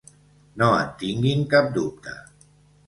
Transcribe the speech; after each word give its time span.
No 0.61 0.69
en 0.77 0.89
tinguin 1.03 1.47
cap 1.53 1.71
dubte. 1.81 2.19